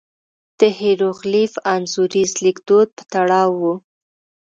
[0.59, 3.73] د هېروغلیف انځوریز لیکدود په تړاو وو.